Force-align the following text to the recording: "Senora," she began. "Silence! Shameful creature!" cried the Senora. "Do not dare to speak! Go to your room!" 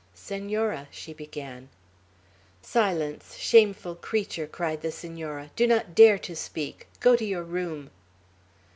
"Senora," 0.15 0.87
she 0.89 1.13
began. 1.13 1.69
"Silence! 2.63 3.37
Shameful 3.37 3.93
creature!" 3.93 4.47
cried 4.47 4.81
the 4.81 4.91
Senora. 4.91 5.51
"Do 5.55 5.67
not 5.67 5.93
dare 5.93 6.17
to 6.17 6.35
speak! 6.35 6.87
Go 6.99 7.15
to 7.15 7.23
your 7.23 7.43
room!" 7.43 7.91